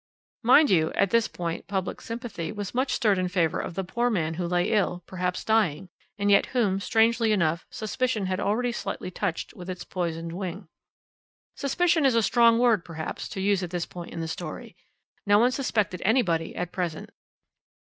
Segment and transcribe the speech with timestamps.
[0.41, 4.09] "Mind you, at this point public sympathy was much stirred in favour of the poor
[4.09, 9.11] man who lay ill, perhaps dying, and yet whom, strangely enough, suspicion had already slightly
[9.11, 10.67] touched with its poisoned wing.
[11.55, 14.75] "Suspicion is a strong word, perhaps, to use at this point in the story.
[15.27, 17.11] No one suspected anybody at present.